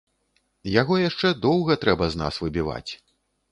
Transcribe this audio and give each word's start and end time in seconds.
Яго 0.81 0.97
яшчэ 1.09 1.27
доўга 1.45 1.77
трэба 1.85 2.05
з 2.15 2.23
нас 2.25 2.43
выбіваць. 2.47 2.91